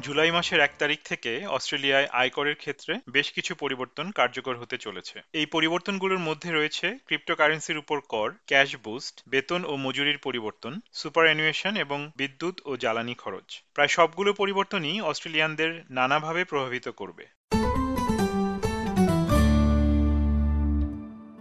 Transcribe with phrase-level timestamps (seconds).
[0.00, 5.46] জুলাই মাসের এক তারিখ থেকে অস্ট্রেলিয়ায় আয়করের ক্ষেত্রে বেশ কিছু পরিবর্তন কার্যকর হতে চলেছে। এই
[5.46, 12.10] পরিবর্তনগুলোর মধ্যে রয়েছে ক্রিপ্টোকারেন্সির উপর কর, ক্যাশ বুস্ট, বেতন ও মজুরির পরিবর্তন সুপার অ্যানুয়েশন এবং
[12.16, 17.24] বিদ্যুৎ ও জ্বালানি খরচ। প্রায় সবগুলো পরিবর্তনই অস্ট্রেলিয়ানদের নানাভাবে প্রভাবিত করবে।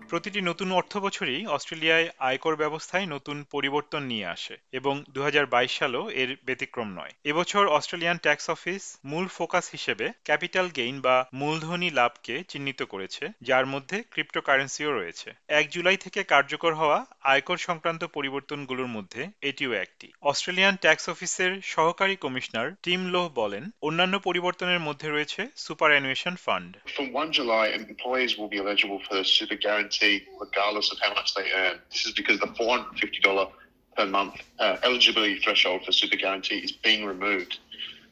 [0.09, 6.35] প্রতিটি নতুন অর্থবছরই অস্ট্রেলিয়ায় আয়কর ব্যবস্থায় নতুন পরিবর্তন নিয়ে আসে এবং দুহাজার বাইশ সালও এর
[6.45, 12.83] ব্যতিক্রম নয়। এবছর অস্ট্রেলিয়ান ট্যাক্স অফিস মূল ফোকাস হিসেবে ক্যাপিটাল গেইন বা মূলধনী লাভকে চিহ্নিত
[12.83, 19.73] করেছে যার মধ্যে ক্রিপ্টোকারেন্সিও রয়েছে। এক জুলাই থেকে কার্যকর হওয়া আয়কর সংক্রান্ত পরিবর্তনগুলোর মধ্যে এটিও
[19.73, 25.47] একটি। অস্ট্রেলিয়ান ট্যাক্স অফিসের সহকারী কমিশনার টিম লোহ বলেন অন্যান্য পরিবর্তনের মধ্যে রয়েছে
[25.91, 26.77] superannuation fund.
[26.97, 29.98] From 1 July, employees will be eligible for the super guarantee
[30.39, 31.79] regardless of how much they earn.
[31.91, 33.51] This is because the $450
[33.97, 37.59] per month uh, eligibility threshold for super guarantee is being removed.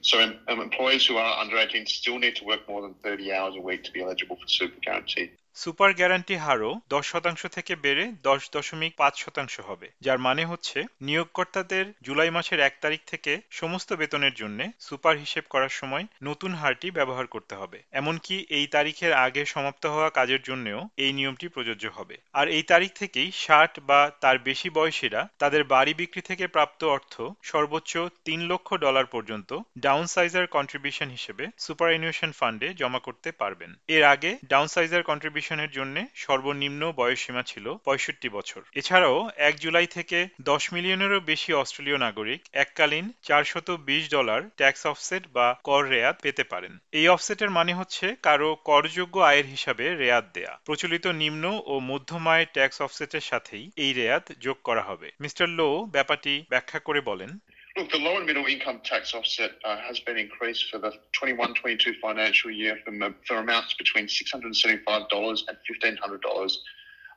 [0.02, 3.56] So um, employees who are under 18 still need to work more than 30 hours
[3.58, 5.32] a week to be eligible for super guarantee.
[5.58, 10.80] Super guarantee হারও দশ শতাংশ থেকে বেড়ে দশ দশমিক পাঁচ শতাংশ হবে, যার মানে হচ্ছে
[11.02, 16.88] নিয়োগকর্তাদের জুলাই মাসের এক তারিখ থেকে সমস্ত বেতনের জন্য সুপার হিসেব করার সময় নতুন হারটি
[16.92, 22.16] ব্যবহার করতে হবে। এমনকি এই তারিখের আগে সমাপ্ত হওয়া কাজের জন্যও এই নিয়মটি প্রযোজ্য হবে।
[22.34, 27.14] আর এই তারিখ থেকেই ষাট বা তার বেশি বয়সীরা তাদের বাড়ি বিক্রি থেকে প্রাপ্ত অর্থ
[27.44, 27.92] সর্বোচ্চ
[28.26, 31.90] তিন লক্ষ ডলার পর্যন্ত ডাউন সাইজার কন্ট্রিবিউশন হিসেবে সুপার
[32.32, 38.28] ফান্ডে জমা করতে পারবেন। এর আগে ডাউন সাইজার কন্ট্রিবিউশন রেজিস্ট্রেশনের জন্য সর্বনিম্ন বয়সসীমা ছিল পঁয়ষট্টি
[38.30, 39.18] বছর। এছাড়াও
[39.50, 45.48] এক জুলাই থেকে দশ মিলিয়নেরও বেশি অস্ট্রেলীয় নাগরিক এককালীন চারশত বিশ ডলার ট্যাক্স অফসেট বা
[45.64, 51.06] কর রেয়াত পেতে পারেন। এই অফসেটের মানে হচ্ছে কারও করযোগ্য আয়ের হিসাবে রেয়াত দেয়া। প্রচলিত
[51.22, 56.34] নিম্ন ও মধ্যম আয়ের ট্যাক্স অফসেটের সাথেই এই রেয়াত যোগ করা হবে। মিস্টার লো ব্যাপারটি
[56.50, 57.32] ব্যাখ্যা করে বলেন
[57.78, 62.00] Look, the low and middle income tax offset uh, has been increased for the 21-22
[62.02, 66.52] financial year from, for amounts between $675 and $1,500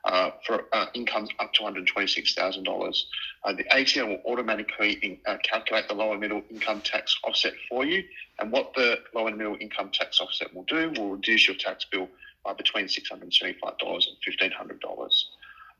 [0.03, 3.01] uh, for uh, incomes up to $126,000.
[3.43, 7.53] Uh, the ATO will automatically in, uh, calculate the low and middle income tax offset
[7.67, 8.03] for you.
[8.37, 11.85] And what the low and middle income tax offset will do will reduce your tax
[11.91, 12.07] bill
[12.45, 15.23] by between $675 and $1,500.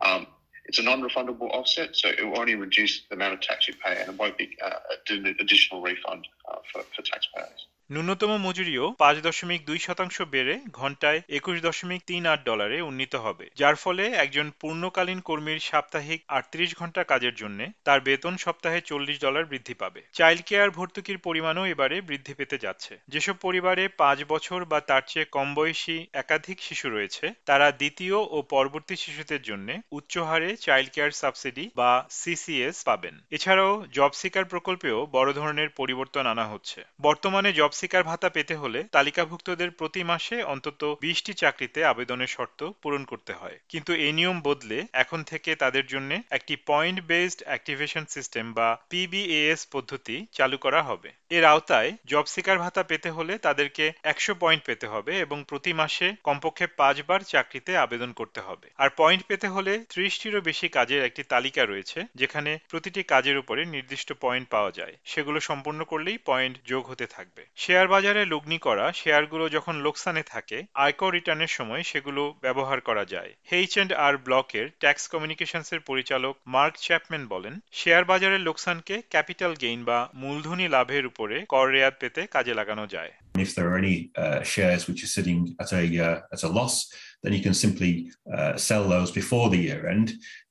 [0.02, 0.26] Um,
[0.72, 4.00] it's a non-refundable offset, so it will only reduce the amount of tax you pay,
[4.00, 4.70] and it won't be uh,
[5.10, 7.68] an additional refund uh, for, for taxpayers.
[7.94, 13.46] ন্যূনতম মজুরিও পাঁচ দশমিক দুই শতাংশ বেড়ে ঘন্টায় একুশ দশমিক তিন আট ডলারে উন্নীত হবে,
[13.60, 19.44] যার ফলে একজন পূর্ণকালীন কর্মীর সাপ্তাহিক আটত্রিশ ঘণ্টা কাজের জন্য তার বেতন সপ্তাহে চল্লিশ ডলার
[19.52, 24.80] বৃদ্ধি পাবে। চাইল্ড কেয়ার ভর্তুকির পরিমাণও এবারে বৃদ্ধি পেতে যাচ্ছে। যেসব পরিবারে পাঁচ বছর বা
[24.90, 30.50] তার চেয়ে কম বয়সী একাধিক শিশু রয়েছে, তারা দ্বিতীয় ও পরবর্তী শিশুদের জন্য উচ্চ হারে
[30.66, 31.92] চাইল্ড কেয়ার সাবসিডি বা
[32.22, 38.30] সিসিএস পাবেন। এছাড়াও জব সিকার প্রকল্পেও বড় ধরনের পরিবর্তন আনা হচ্ছে। বর্তমানে জব শিকার ভাতা
[38.30, 44.12] পেতে হলে তালিকাভুক্তদের প্রতি মাসে অন্তত বিশটি চাকরিতে আবেদনের শর্ত পূরণ করতে হয়। কিন্তু এই
[44.12, 50.58] নিয়ম বদলে এখন থেকে তাদের জন্য একটি পয়েন্ট বেসড অ্যাক্টিভেশন সিস্টেম বা পিবিএএস পদ্ধতি চালু
[50.58, 55.44] করা হবে। এর আওতায় জব সিকার ভাতা পেতে হলে তাদেরকে একশো পয়েন্ট পেতে হবে এবং
[55.48, 61.06] প্রতি মাসে কমপক্ষে পাঁচবার চাকরিতে আবেদন করতে হবে। আর পয়েন্ট পেতে হলে ত্রিশটিরও বেশি কাজের
[61.06, 66.58] একটি তালিকা রয়েছে, যেখানে প্রতিটি কাজের উপরে নির্দিষ্ট পয়েন্ট পাওয়া যায়। সেগুলো সম্পূর্ণ করলেই পয়েন্ট
[66.66, 67.42] যোগ হতে থাকবে।
[67.72, 73.32] শেয়ার বাজারে লগ্নি করা শেয়ারগুলো যখন লোকসানে থাকে আয়কর রিটার্নের সময় সেগুলো ব্যবহার করা যায়।
[73.52, 79.80] হেইচ অ্যান্ড আর ব্লকের ট্যাক্স কমিউনিকেশনসের পরিচালক মার্ক চ্যাপম্যান বলেন শেয়ার বাজারের লোকসানকে ক্যাপিটাল গেইন
[79.84, 83.12] বা মূলধনী লাভের উপরে কর রেয়াত পেতে কাজে লাগানো যায়।
[83.46, 86.76] If there are any uh, shares which are sitting at a uh, at a loss,
[87.23, 87.93] then you can simply
[88.37, 90.09] uh, sell those before the year end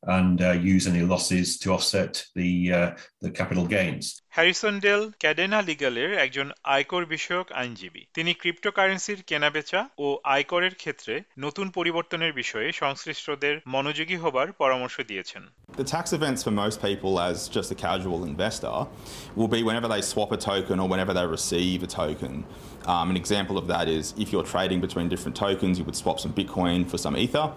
[0.08, 2.90] and uh, use any losses to offset the uh,
[3.22, 4.06] the capital gains.
[4.38, 11.14] Harrison Del Cadena লিগালের একজন আয়কর বিষয়ক আইনজীবী তিনি ক্রিপ্টোকারেন্সির কেনাবেচা ও আয়করের ক্ষেত্রে
[11.46, 15.44] নতুন পরিবর্তনের বিষয়ে সংশ্লিষ্টদের মনোযোগী হবার পরামর্শ দিয়েছেন
[15.82, 18.76] The tax events for most people as just a casual investor
[19.38, 22.34] will be whenever they swap a token or whenever they receive a token.
[22.94, 26.18] Um, an example of that is if you're trading between different tokens, you would swap
[26.24, 26.59] some Bitcoin
[26.90, 27.52] for some Ether,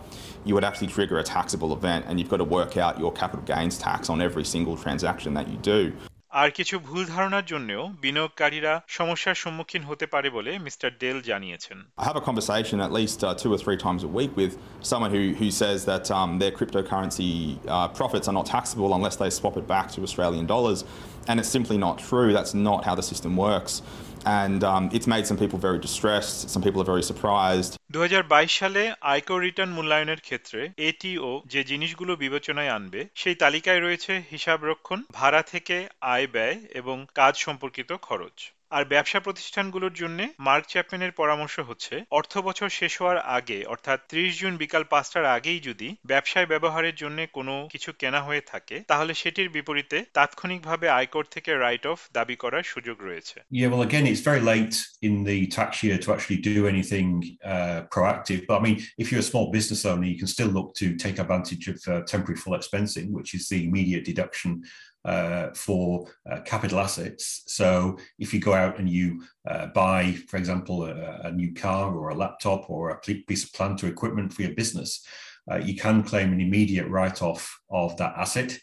[0.45, 3.45] you would actually trigger a taxable event and you've got to work out your capital
[3.45, 5.93] gains tax on every single transaction that you do.
[6.31, 12.05] আর কিছু ভুল ধারণার জন্যও বিনিয়োগকারীরা সমস্যার সম্মুখীন হতে পারে বলে মিস্টার ডেল জানিয়েছেন I
[12.11, 14.53] have a conversation at least uh, two or three times a week with
[14.91, 17.31] someone who, who says that um, their cryptocurrency
[17.75, 20.79] uh, profits are not taxable unless they swap it back to Australian dollars.
[21.29, 22.29] And it's simply not true.
[22.39, 23.73] That's not how the system works.
[24.26, 26.50] And um, it's made some people very distressed.
[26.50, 27.78] Some people are very surprised.
[27.94, 35.04] 2022 সালে আয়কর return মূল্যায়নের ক্ষেত্রে এটিও যে জিনিসগুলো বিবেচনায় আনবে সেই তালিকায় রয়েছে হিসাবরক্ষণ
[35.12, 41.56] ভাড়া থেকে আয় ব্যয় এবং কাজ সম্পর্কিত খরচ আর ব্যবসা প্রতিষ্ঠানগুলোর জন্য মার্ক চ্যাপম্যানের পরামর্শ
[41.70, 46.96] হচ্ছে অর্থ বছর শেষ হওয়ার আগে অর্থাৎ ত্রিশ জুন বিকাল পাঁচটার আগেই যদি ব্যবসায় ব্যবহারের
[46.96, 52.36] জন্য কোনো কিছু কেনা হয়ে থাকে তাহলে সেটির বিপরীতে তাৎক্ষণিকভাবে আয়কর থেকে রাইট অফ দাবি
[52.44, 54.76] করার সুযোগ রয়েছে Yeah, well, again, it's very late
[55.08, 57.08] in the tax year to actually do anything
[57.54, 58.42] uh, proactive.
[58.48, 61.16] But I mean, if you're a small business owner, you can still look to take
[61.24, 64.52] advantage of uh, temporary full expensing, which is the immediate deduction
[65.06, 67.44] uh, for uh, capital assets.
[67.48, 71.94] So if you go out and you uh, buy, for example, a, a new car
[71.94, 75.06] or a laptop or a piece of plant or equipment for your business,
[75.52, 78.58] uh, you can claim an immediate write off of that asset.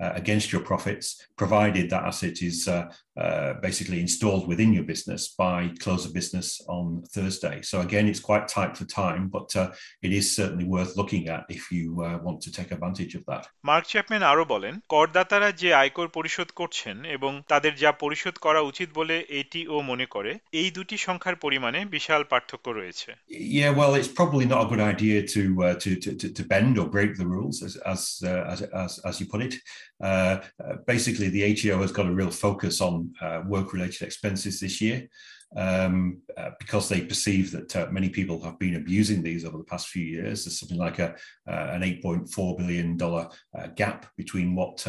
[0.00, 1.06] Uh, against your profits,
[1.36, 2.84] provided that asset is uh,
[3.16, 7.60] uh, basically installed within your business by close of business on Thursday.
[7.62, 11.46] So again, it's quite tight for time, but uh, it is certainly worth looking at
[11.48, 13.42] if you uh, want to take advantage of that.
[13.70, 18.88] Mark Chapman আরও বলেন করদাতারা যে আয়কর পরিশোধ করছেন এবং তাদের যা পরিশোধ করা উচিত
[18.98, 23.10] বলে এটিও মনে করে এই দুটি সংখ্যার পরিমাণে বিশাল পার্থক্য রয়েছে
[23.58, 26.74] Yeah, well, it's probably not a good idea to uh, to, to to to bend
[26.80, 28.00] or break the rules, as as
[28.30, 29.54] uh, as, as as you put it.
[30.01, 34.81] Uh, uh, basically, the ATO has got a real focus on uh, work-related expenses this
[34.81, 35.07] year.
[35.55, 39.63] Um, uh, because they perceive that uh, many people have been abusing these over the
[39.63, 40.45] past few years.
[40.45, 41.13] There's something like a
[41.47, 43.29] uh, an 8.4 billion dollar
[43.75, 44.83] gap between what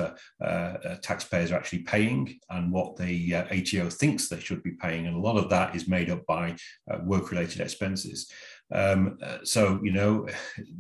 [1.02, 5.20] taxpayers are actually paying and what the ATO thinks they should be paying, and a
[5.20, 6.56] lot of that is made up by
[6.91, 8.32] uh, work-related expenses.
[8.72, 10.26] Um, uh, so, you know,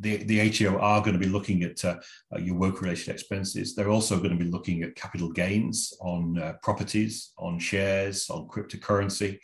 [0.00, 1.96] the, the ATO are going to be looking at uh,
[2.34, 3.74] uh, your work related expenses.
[3.74, 8.48] They're also going to be looking at capital gains on uh, properties, on shares, on
[8.48, 9.38] cryptocurrency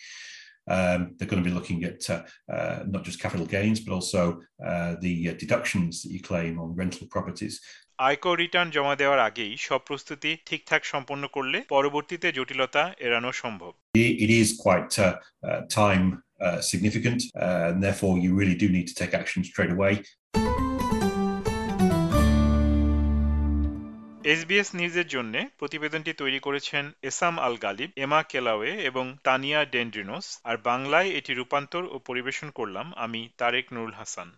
[0.70, 2.24] Um, they're going to be looking at uh,
[2.56, 4.22] uh, not just capital gains, but also
[4.70, 7.56] uh, the uh, deductions that you claim on rental properties.
[8.00, 13.72] আয়কর return জমা দেওয়ার আগেই সব প্রস্তুতি ঠিকঠাক সম্পন্ন করলে পরবর্তীতে জটিলতা এড়ানো সম্ভব
[14.06, 15.16] It, it is quite uh,
[15.48, 16.06] uh, time
[16.46, 19.94] uh, significant, uh, and therefore you really do need to take action straight away.
[24.25, 30.57] SBS নিউজের জন্য প্রতিবেদনটি তৈরি করেছেন এসাম আল গালিব, এমা কেলাওয়ে এবং তানিয়া ডেন্ড্রিনোস। আর
[30.63, 34.29] বাংলায় এটি রূপান্তর ও পরিবেশন করলাম আমি তারেক নুরুল হাসান।